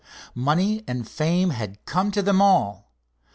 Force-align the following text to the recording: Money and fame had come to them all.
Money 0.33 0.83
and 0.87 1.07
fame 1.07 1.51
had 1.51 1.85
come 1.85 2.09
to 2.09 2.23
them 2.23 2.41
all. 2.41 2.91